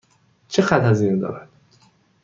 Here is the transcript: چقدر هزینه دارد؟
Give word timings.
چقدر 0.47 0.89
هزینه 0.89 1.15
دارد؟ 1.15 1.47